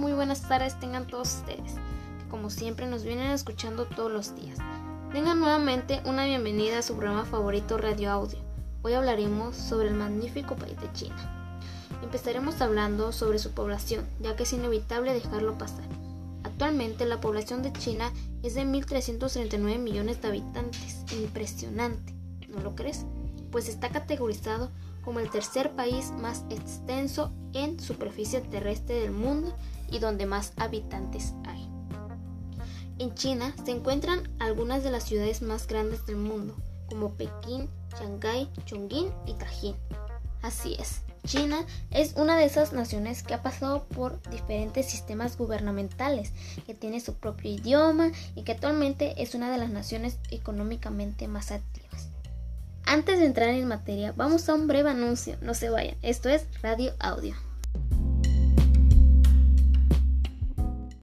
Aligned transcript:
buenas 0.00 0.48
tardes 0.48 0.78
tengan 0.80 1.06
todos 1.06 1.36
ustedes, 1.36 1.74
que 2.18 2.28
como 2.30 2.48
siempre 2.48 2.86
nos 2.86 3.04
vienen 3.04 3.30
escuchando 3.30 3.84
todos 3.84 4.10
los 4.10 4.34
días. 4.34 4.58
Tengan 5.12 5.38
nuevamente 5.38 6.00
una 6.06 6.24
bienvenida 6.24 6.78
a 6.78 6.82
su 6.82 6.96
programa 6.96 7.26
favorito 7.26 7.76
Radio 7.76 8.10
Audio. 8.10 8.38
Hoy 8.80 8.94
hablaremos 8.94 9.54
sobre 9.54 9.88
el 9.88 9.94
magnífico 9.94 10.56
país 10.56 10.80
de 10.80 10.90
China. 10.92 11.58
Empezaremos 12.02 12.60
hablando 12.62 13.12
sobre 13.12 13.38
su 13.38 13.50
población, 13.50 14.06
ya 14.20 14.34
que 14.34 14.44
es 14.44 14.52
inevitable 14.54 15.12
dejarlo 15.12 15.58
pasar. 15.58 15.84
Actualmente 16.42 17.04
la 17.04 17.20
población 17.20 17.62
de 17.62 17.72
China 17.74 18.10
es 18.42 18.54
de 18.54 18.64
1.339 18.64 19.78
millones 19.78 20.22
de 20.22 20.28
habitantes. 20.28 21.04
Impresionante, 21.12 22.14
¿no 22.48 22.60
lo 22.60 22.74
crees? 22.74 23.04
Pues 23.50 23.68
está 23.68 23.90
categorizado 23.90 24.70
como 25.04 25.20
el 25.20 25.30
tercer 25.30 25.72
país 25.72 26.12
más 26.12 26.44
extenso 26.48 27.30
en 27.52 27.78
superficie 27.78 28.40
terrestre 28.40 29.00
del 29.00 29.10
mundo 29.10 29.54
y 29.92 29.98
donde 29.98 30.26
más 30.26 30.52
habitantes 30.56 31.34
hay. 31.46 31.68
En 32.98 33.14
China 33.14 33.54
se 33.64 33.70
encuentran 33.70 34.28
algunas 34.38 34.82
de 34.82 34.90
las 34.90 35.04
ciudades 35.04 35.42
más 35.42 35.66
grandes 35.66 36.06
del 36.06 36.16
mundo, 36.16 36.56
como 36.88 37.14
Pekín, 37.14 37.68
Shanghái, 37.98 38.48
Chongqing 38.64 39.12
y 39.26 39.34
Tajin. 39.34 39.76
Así 40.42 40.74
es, 40.78 41.02
China 41.24 41.64
es 41.90 42.14
una 42.16 42.36
de 42.36 42.44
esas 42.44 42.72
naciones 42.72 43.22
que 43.22 43.34
ha 43.34 43.42
pasado 43.42 43.84
por 43.84 44.20
diferentes 44.30 44.86
sistemas 44.90 45.36
gubernamentales, 45.36 46.32
que 46.66 46.74
tiene 46.74 47.00
su 47.00 47.14
propio 47.14 47.52
idioma 47.52 48.10
y 48.34 48.42
que 48.42 48.52
actualmente 48.52 49.22
es 49.22 49.34
una 49.34 49.50
de 49.50 49.58
las 49.58 49.70
naciones 49.70 50.18
económicamente 50.30 51.28
más 51.28 51.52
activas. 51.52 52.08
Antes 52.84 53.20
de 53.20 53.26
entrar 53.26 53.48
en 53.50 53.68
materia, 53.68 54.12
vamos 54.16 54.48
a 54.48 54.54
un 54.54 54.66
breve 54.66 54.90
anuncio. 54.90 55.36
No 55.40 55.54
se 55.54 55.70
vayan. 55.70 55.96
Esto 56.02 56.28
es 56.28 56.46
Radio 56.62 56.92
Audio. 56.98 57.34